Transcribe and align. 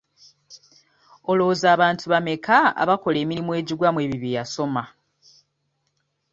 Olowooza 1.31 1.69
bantu 1.81 2.05
bammeka 2.11 2.57
abakola 2.81 3.17
emirimu 3.23 3.51
egigwa 3.59 3.89
mw'ebyo 3.93 4.17
bye 4.21 4.33
baasoma? 4.37 4.83